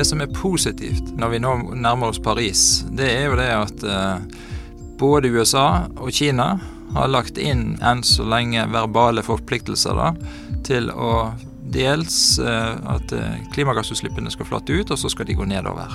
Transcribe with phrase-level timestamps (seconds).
[0.00, 2.60] Det som er positivt når vi nå nærmer oss Paris,
[2.96, 4.38] det er jo det at eh,
[4.96, 5.64] både USA
[6.00, 6.54] og Kina
[6.94, 10.06] har lagt inn enn så lenge verbale forpliktelser da,
[10.64, 11.34] til å
[11.76, 15.92] dels eh, at eh, klimagassutslippene skal flate ut, og så skal de gå nedover.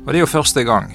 [0.00, 0.90] Og det er jo første gang.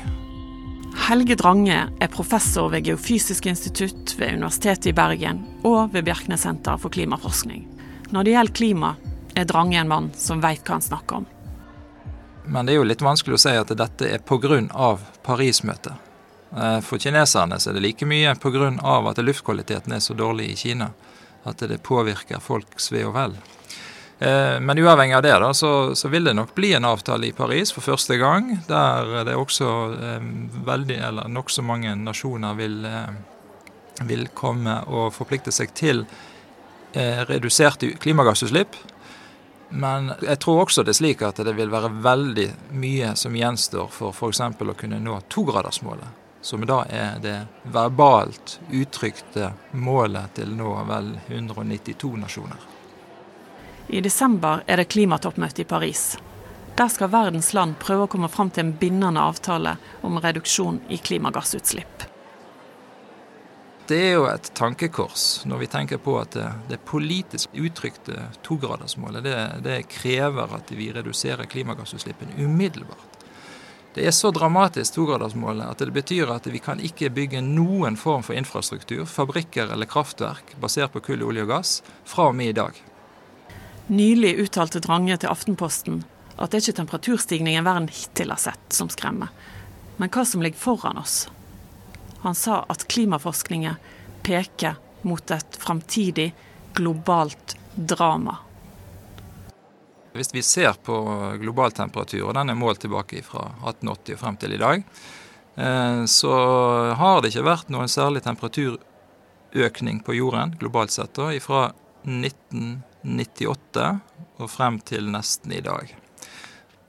[1.05, 6.91] Helge Drange er professor ved Geofysisk institutt ved Universitetet i Bergen og ved Bjerknessenteret for
[6.91, 7.63] klimaforskning.
[8.11, 8.91] Når det gjelder klima,
[9.39, 11.31] er Drange en mann som veit hva han snakker om.
[12.47, 14.97] Men det er jo litt vanskelig å si at dette er pga.
[15.25, 15.93] Paris-møtet.
[16.55, 18.71] Eh, for kineserne så er det like mye pga.
[19.09, 20.91] at luftkvaliteten er så dårlig i Kina
[21.45, 23.35] at det påvirker folks ve og vel.
[24.19, 27.35] Eh, men uavhengig av det, da, så, så, vil det nok bli en avtale i
[27.35, 30.29] Paris for første gang, der det også eh,
[30.65, 36.05] veldig, eller nokså mange nasjoner vil, eh, vil komme og forplikte seg til
[36.95, 38.79] eh, reduserte klimagassutslipp.
[39.69, 43.89] Men jeg tror også det er slik at det vil være veldig mye som gjenstår
[43.91, 44.41] for f.eks.
[44.41, 52.11] å kunne nå togradersmålet som da er det verbalt uttrykte målet til nå vel 192
[52.21, 52.59] nasjoner.
[53.87, 56.03] I desember er det klimatoppmøte i Paris.
[56.77, 61.01] Der skal verdens land prøve å komme fram til en bindende avtale om reduksjon i
[61.01, 62.05] klimagassutslipp.
[63.85, 69.35] Det er jo et tankekors når vi tenker på at det, politisk uttrykte togradersmålet det,
[69.61, 73.11] det krever at vi reduserer klimagassutslippene umiddelbart.
[73.93, 78.25] Det er så dramatisk togradersmålet at det betyr at vi kan ikke bygge noen form
[78.25, 81.77] for infrastruktur, fabrikker eller kraftverk basert på kull, olje og gass,
[82.09, 82.81] fra og med i dag.
[83.93, 86.01] Nylig uttalte Drange til Aftenposten
[86.35, 89.29] at det er ikke temperaturstigningen verden hittil har sett som skremmer,
[90.01, 91.27] men hva som ligger foran oss.
[92.23, 93.75] Han sa at klimaforskningen
[94.25, 94.75] peker
[95.05, 96.33] mot et framtidig
[96.73, 98.37] globalt drama.
[100.15, 100.95] Hvis vi ser på
[101.41, 104.83] global temperatur, og den er målt tilbake fra 1880 og frem til i dag,
[105.55, 106.33] eh, så
[106.95, 111.67] har det ikke vært noen særlig temperaturøkning på jorden globalt sett da, fra
[112.07, 113.99] 1998
[114.39, 116.04] og frem til nesten i dag.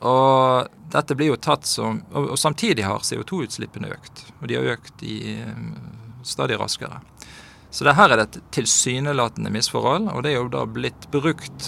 [0.06, 4.26] Og dette blir jo tatt som Og, samtidig har CO2-utslippene økt.
[4.40, 5.56] Og de har økt i, eh,
[6.22, 7.00] stadig raskere.
[7.70, 11.66] Så det her er det et tilsynelatende misforhold, og det er jo da blitt brukt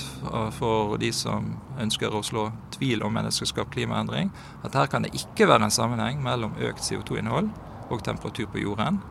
[0.56, 4.30] for de som ønsker å slå tvil om menneskeskapt klimaendring,
[4.64, 7.50] at her kan det ikke være en sammenheng mellom økt CO2-innhold
[7.90, 9.02] og temperatur på jorden,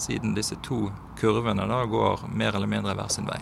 [0.00, 0.86] siden disse to
[1.20, 3.40] kurvene da går mer eller mindre hver sin vei.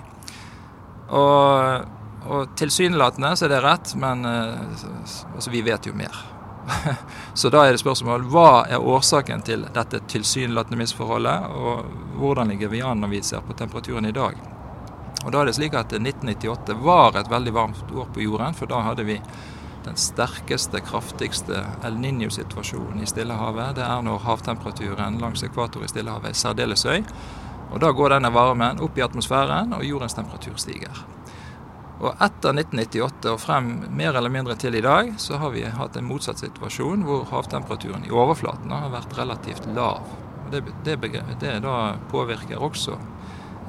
[1.14, 1.86] Og,
[2.24, 4.86] og tilsynelatende så er det rett, men eh,
[5.34, 6.16] altså, vi vet jo mer.
[7.34, 11.84] Så da er det spørsmål hva er årsaken til dette tilsynelatende misforholdet, og
[12.20, 14.38] hvordan ligger vi an når vi ser på temperaturen i dag.
[15.24, 18.70] Og da er det slik at 1998 var et veldig varmt år på jorden, for
[18.70, 19.18] da hadde vi
[19.84, 23.76] den sterkeste, kraftigste El Niño-situasjonen i Stillehavet.
[23.76, 27.02] Det er når havtemperaturen langs ekvator i Stillehavet er særdeles høy.
[27.72, 31.04] Og Da går denne varmen opp i atmosfæren, og jordens temperatur stiger.
[32.04, 35.96] Og etter 1998 og frem mer eller mindre til i dag, så har vi hatt
[35.96, 40.04] en motsatt situasjon hvor havtemperaturen i overflaten har vært relativt lav.
[40.44, 40.98] Og det, det,
[41.40, 41.78] det da
[42.10, 42.98] påvirker også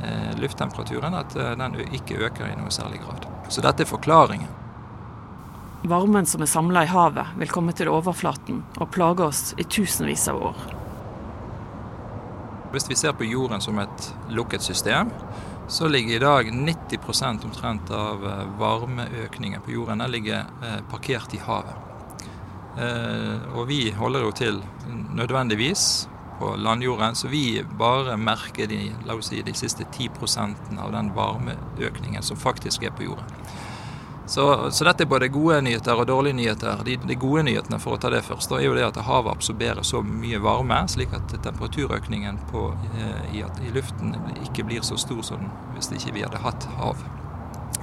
[0.03, 3.23] eh, lufttemperaturen, at eh, den ikke øker i noe særlig grad.
[3.47, 4.51] Så dette er forklaringen.
[5.87, 10.27] Varmen som er samla i havet, vil komme til overflaten og plage oss i tusenvis
[10.33, 10.63] av år.
[12.73, 15.13] Hvis vi ser på jorden som et lukket system,
[15.67, 21.33] så ligger i dag 90% omtrent av eh, varmeøkningen på jorden den ligger eh, parkert
[21.33, 21.75] i havet.
[22.77, 24.61] Eh, og vi holder jo til
[25.15, 26.07] nødvendigvis
[26.39, 31.13] på landjorden, så vi bare merker de, la oss si, de siste 10% av den
[31.15, 33.45] varmeøkningen som faktisk er på jorden.
[34.27, 36.81] Så, så, dette er både gode nyheter og dårlige nyheter.
[36.85, 39.37] De, de, gode nyhetene for å ta det først, da, er jo det at havet
[39.37, 42.65] absorberer så mye varme, slik at temperaturøkningen på,
[42.97, 44.15] eh, i, i, luften
[44.47, 45.45] ikke blir så stor som
[45.75, 47.05] hvis ikke vi hadde hatt hav.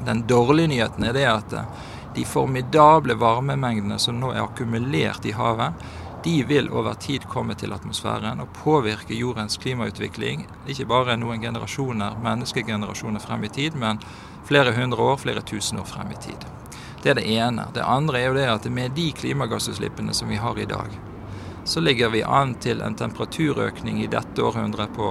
[0.03, 1.83] Den dårlige nyheten er det at eh,
[2.17, 5.79] de formidable varmemengdene som nå er akkumulert i havet,
[6.23, 10.45] de vil over tid komme til atmosfæren og påvirke jordens klimautvikling.
[10.71, 13.99] Ikke bare noen generasjoner, menneskegenerasjoner frem i tid, men
[14.49, 16.47] flere hundre år, flere tusen år frem i tid.
[17.03, 17.67] Det er det ene.
[17.75, 20.91] Det andre er jo det at med de klimagassutslippene som vi har i dag,
[21.65, 25.11] så ligger vi an til en temperaturøkning i dette århundret på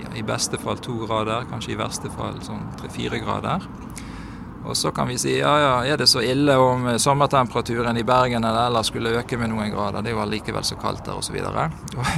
[0.00, 3.64] ja, i beste fall to grader, kanskje i verste fall sånn tre-fire grader.
[4.64, 8.44] Og så kan vi si ja ja, er det så ille om sommertemperaturen i Bergen
[8.44, 10.04] eller ellers skulle øke med noen grader?
[10.04, 11.38] Det er jo allikevel så kaldt der osv.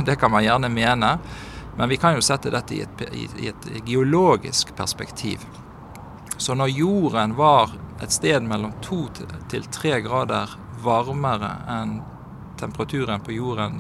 [0.07, 1.17] Det kan man gjerne mene.
[1.79, 5.47] Men vi kan jo sette dette i et, i et geologisk perspektiv.
[6.43, 7.71] Så når jorden var
[8.03, 9.05] et sted mellom to
[9.51, 10.51] til tre grader
[10.83, 12.01] varmere enn
[12.59, 13.77] temperaturen på jorden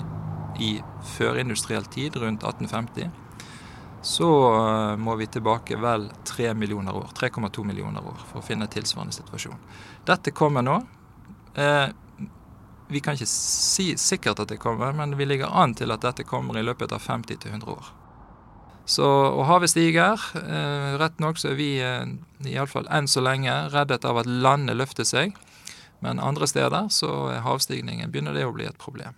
[0.62, 0.76] i
[1.16, 3.10] førindustriell tid, rundt 1850,
[4.02, 8.70] så eh, må vi tilbake vel 3 millioner år, 3,2 millioner år for å finne
[8.70, 9.58] tilsvarende situasjon.
[10.06, 10.76] Dette kommer nå.
[11.58, 11.88] Eh,
[12.94, 16.28] vi kan ikke si sikkert at det kommer, men vi ligger an til at dette
[16.30, 17.90] kommer i løpet av 50-100 år.
[18.84, 20.20] Så, og havet stiger.
[20.38, 22.06] Eh, rett nok så er vi eh,
[22.50, 25.36] iallfall enn så lenge reddet av at landet løfter seg.
[26.02, 29.14] Men andre steder så er havstigningen begynner det å bli et problem.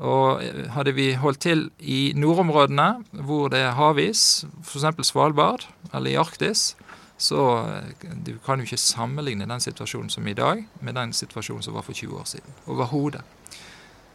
[0.00, 5.04] Og eh, hadde vi holdt til i nordområdene, hvor det er havis, f.eks.
[5.06, 6.72] Svalbard eller i Arktis,
[7.20, 11.62] så eh, du kan jo ikke sammenligne den situasjonen som i dag, med den situasjonen
[11.66, 12.56] som var for 20 år siden.
[12.66, 13.22] Overhodet.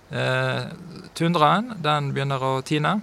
[0.09, 0.65] Eh,
[1.17, 2.99] tundraen den begynner å tine.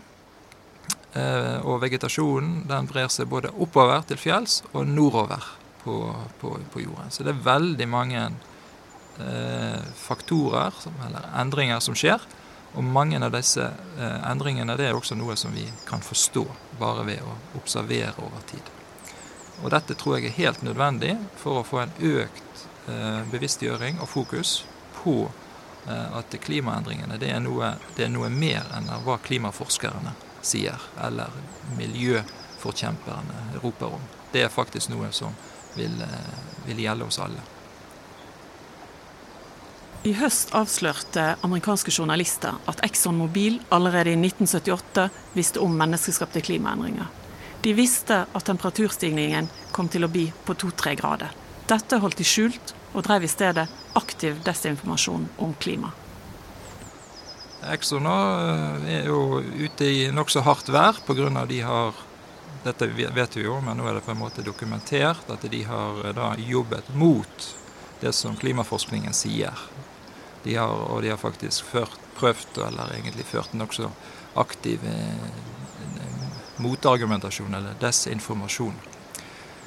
[1.12, 5.44] Eh, og vegetasjonen den brer seg både oppover til fjells og nordover
[5.82, 5.98] på,
[6.40, 7.12] på, på jorden.
[7.12, 8.22] Så det er veldig mange
[9.20, 10.78] eh, faktorer,
[11.08, 12.24] eller endringer, som skjer
[12.72, 16.44] og mange av disse eh, endringene det er også noe som vi kan forstå
[16.80, 18.64] bare ved å observere over tid.
[19.62, 24.08] Og dette tror jeg er helt nødvendig for å få en økt eh, bevisstgjøring og
[24.08, 24.62] fokus
[25.02, 30.78] på eh, at klimaendringene det er, noe, det er, noe, mer enn hva klimaforskerne sier,
[31.00, 31.32] eller
[31.78, 34.04] miljøforkjemperne roper om.
[34.32, 35.34] Det er faktisk noe som
[35.76, 37.42] vil, eh, vil gjelde oss alle.
[40.02, 47.06] I høst avslørte amerikanske journalister at Exxon Mobil allerede i 1978 visste om menneskeskapte klimaendringer.
[47.62, 51.30] De visste at temperaturstigningen kom til å bli på to-tre grader.
[51.70, 55.92] Dette holdt de skjult, og drev i stedet aktiv desinformasjon om klima.
[57.70, 58.14] Exxon nå,
[58.90, 61.44] er jo ute i nokså hardt vær pga.
[61.46, 61.94] de har
[62.62, 65.96] Dette vet vi jo, men nå er det på en måte dokumentert at de har
[66.06, 67.46] eh, da jobbet mot
[68.00, 69.58] det som klimaforskningen sier.
[70.44, 73.90] De har, og de har faktisk ført, prøvd, eller egentlig ført nokså
[74.38, 75.26] aktiv eh,
[76.62, 78.78] motargumentasjon, eller desinformasjon.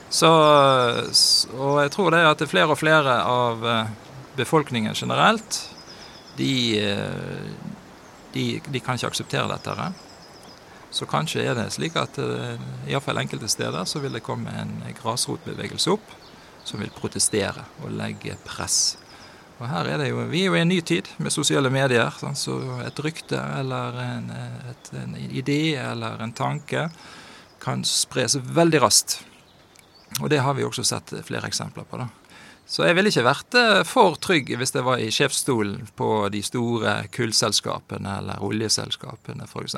[0.10, 0.32] Så,
[1.58, 3.94] og jeg tror det er at det er flere og flere av eh,
[4.38, 5.62] befolkningen generelt,
[6.38, 7.75] de, eh,
[8.36, 9.88] de, de kan ikke akseptere dette.
[10.96, 15.96] Så kanskje er det slik at iallfall enkelte steder så vil det komme en grasrotbevegelse
[15.96, 16.14] opp
[16.66, 18.96] som vil protestere og legge press
[19.56, 22.12] og her er det jo, Vi er jo i en ny tid med sosiale medier.
[22.20, 24.28] Sånn, så et rykte eller en,
[24.72, 26.90] et, en, idé eller en tanke
[27.64, 29.22] kan spres veldig raskt.
[30.22, 32.02] Og det har vi også sett flere eksempler på.
[32.04, 32.10] da.
[32.66, 36.42] Så jeg ville ikke vært eh, for trygg hvis jeg var i sjefsstolen på de
[36.46, 39.78] store kullselskapene eller oljeselskapene f.eks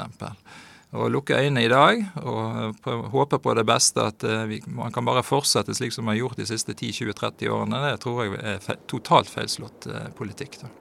[0.95, 5.06] og lukke øynene i dag og håpe på det beste, at eh, vi, man kan
[5.06, 8.62] bare fortsette slik som man har gjort de siste 10-20-30 årene, det tror jeg er
[8.63, 10.62] fe totalt feilslått eh, politikk.
[10.63, 10.72] Da.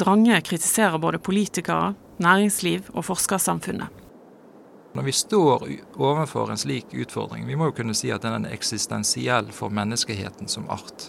[0.00, 1.92] Drange kritiserer både politikere,
[2.22, 4.01] næringsliv og forskersamfunnet.
[4.92, 5.64] Når vi står
[5.96, 10.50] overfor en slik utfordring, vi må jo kunne si at den er eksistensiell for menneskeheten
[10.52, 11.08] som art,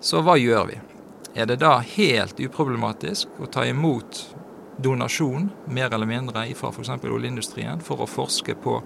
[0.00, 0.76] så hva gjør vi?
[1.34, 4.20] Er det da helt uproblematisk å ta imot
[4.78, 6.90] donasjon, mer eller mindre, fra f.eks.
[7.04, 8.76] oljeindustrien for å forske på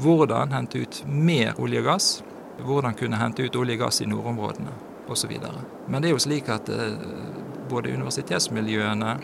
[0.00, 2.08] hvordan hente ut mer olje og gass,
[2.62, 4.72] hvordan kunne hente ut olje og gass i nordområdene
[5.12, 5.34] osv.
[5.86, 6.96] Men det er jo slik at eh,
[7.68, 9.16] både universitetsmiljøene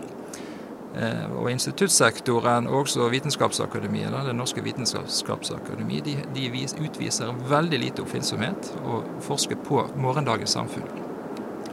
[1.37, 6.47] og instituttsektoren og også Vitenskapsakademiet, det norske vitenskapsakademi, de, de
[6.81, 10.89] utviser veldig lite oppfinnsomhet og forsker på morgendagens samfunn.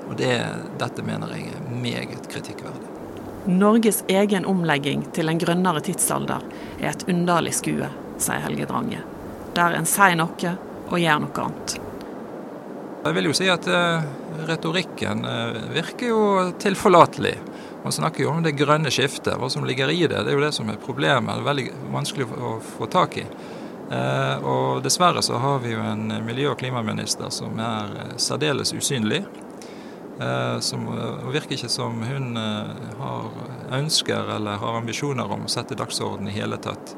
[0.09, 0.33] Og det,
[0.77, 2.91] dette mener jeg er meget kritikkverdig.
[3.45, 6.45] Norges egen omlegging til en grønnere tidsalder
[6.79, 9.01] er et underlig skue, sier Helge Drange.
[9.55, 10.53] Der en sier noe
[10.89, 11.75] og gjør noe annet.
[13.05, 14.05] Jeg vil jo si at uh,
[14.49, 16.21] retorikken uh, virker jo
[16.57, 17.35] tilforlatelig.
[17.85, 19.35] Man snakker jo om det grønne skiftet.
[19.37, 21.29] Hva som ligger i det, det er jo det som er problemet.
[21.29, 23.25] Det er veldig vanskelig å få tak i.
[23.85, 29.21] Uh, og dessverre så har vi jo en miljø- og klimaminister som er særdeles usynlig.
[30.19, 30.85] Eh, som
[31.31, 32.69] virker ikke som hun eh,
[33.01, 33.25] har
[33.75, 36.93] ønsker eller har ambisjoner om å sette dagsorden i hele tatt.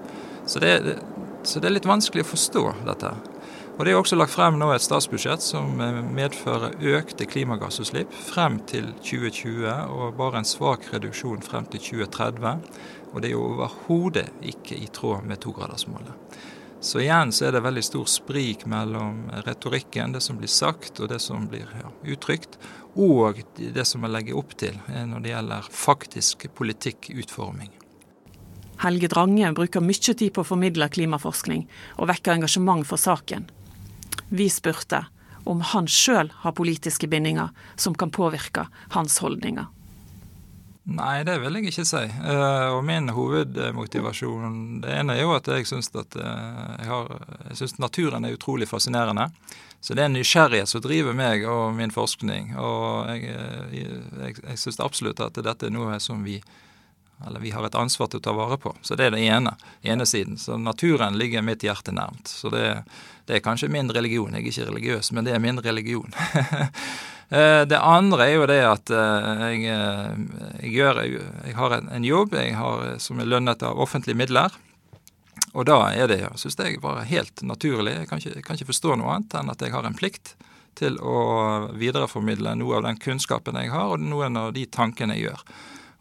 [0.46, 1.00] Så det,
[1.42, 3.16] så det, er litt vanskelig å forstå dette.
[3.78, 8.58] Og Det er også lagt frem nå et statsbudsjett som eh, medfører økte klimagassutslipp frem
[8.66, 12.56] til 2020, og bare en svak reduksjon frem til 2030.
[13.14, 16.40] Og det er jo overhodet ikke i tråd med togradersmålet.
[16.82, 21.12] Så igjen så er det veldig stor sprik mellom retorikken, det som blir sagt og
[21.14, 22.58] det som blir ja, uttrykt,
[22.98, 27.76] og det som vi legger opp til eh, når det gjelder faktisk politikkutforming.
[28.82, 31.68] Helge Drange bruker mye tid på å formidle klimaforskning
[31.98, 33.46] og vekke engasjement for saken.
[34.30, 35.06] Vi spurte
[35.48, 39.70] om han sjøl har politiske bindinger som kan påvirke hans holdninger.
[40.88, 42.04] Nei, det vil jeg ikke si.
[42.24, 47.10] Uh, og min hovedmotivasjon Det ene er jo at jeg syns at uh, jeg, har,
[47.50, 49.28] jeg synes naturen er utrolig fascinerende.
[49.84, 52.56] Så det er en nysgjerrighet som driver meg og min forskning.
[52.58, 56.40] Og jeg, eh, jeg, jeg syns absolutt at dette er noe som vi
[57.26, 58.76] eller vi har et ansvar til å ta vare på.
[58.86, 60.38] Så det er det ene, ene siden.
[60.38, 62.30] Så naturen ligger mitt hjerte nærmt.
[62.30, 62.84] Så det,
[63.26, 64.36] det er kanskje min religion.
[64.38, 66.14] Jeg er ikke religiøs, men det er min religion.
[67.28, 69.64] Eh, det andre er jo det at eh, jeg,
[70.62, 74.56] jeg, gjør, jeg har en jobb har, som er lønnet av offentlige midler.
[75.52, 77.98] Og da er det, syns jeg, bare helt naturlig.
[77.98, 80.38] Jeg kan, ikke, jeg kan ikke forstå noe annet enn at jeg har en plikt
[80.80, 81.18] til å
[81.76, 85.44] videreformidle noe av den kunnskapen jeg har, og noen av de tankene jeg gjør.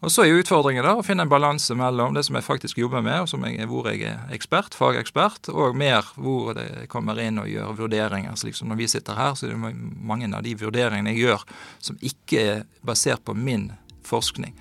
[0.05, 2.77] Og Så er jo utfordringen da å finne en balanse mellom det som jeg faktisk
[2.77, 7.41] jobber med, og jeg, hvor jeg er ekspert, fagekspert, og mer hvor det kommer inn
[7.41, 8.35] og gjør vurderinger.
[8.37, 11.47] Så liksom når vi sitter her, så er det mange av de vurderingene jeg gjør
[11.81, 13.71] som ikke er basert på min
[14.05, 14.53] forskning.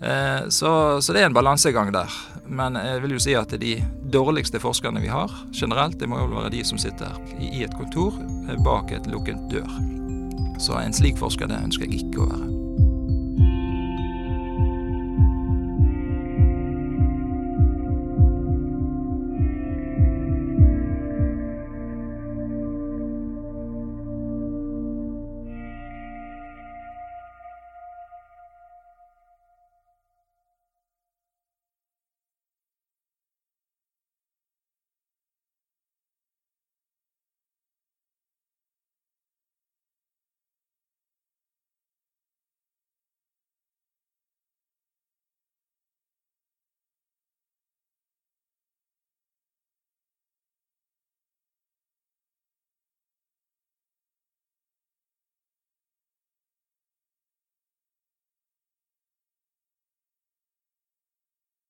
[0.00, 2.12] Eh, så, så, det er en balansegang der.
[2.44, 3.78] Men jeg vil jo si at de
[4.12, 8.20] dårligste forskerne vi har generelt, det må jo være de som sitter i et kontor
[8.66, 9.72] bak et lukket dør.
[10.60, 12.55] Så en slik forsker det ønsker jeg ikke å være.